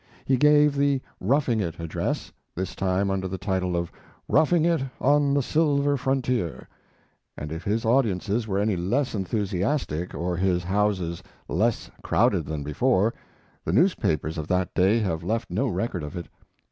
[0.25, 3.91] He gave the "Roughing It" address, this time under the title of
[4.27, 6.67] "Roughing It on the Silver Frontier,"
[7.37, 13.13] and if his audiences were any less enthusiastic, or his houses less crowded than before,
[13.63, 16.25] the newspapers of that day have left no record of it.